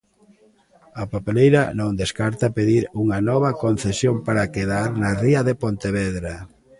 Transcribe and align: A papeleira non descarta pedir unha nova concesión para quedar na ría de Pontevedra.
A 1.01 1.03
papeleira 1.13 1.63
non 1.79 1.91
descarta 2.01 2.47
pedir 2.57 2.83
unha 3.03 3.19
nova 3.29 3.49
concesión 3.63 4.15
para 4.27 4.51
quedar 4.55 4.87
na 5.01 5.11
ría 5.23 5.41
de 5.47 5.55
Pontevedra. 5.63 6.35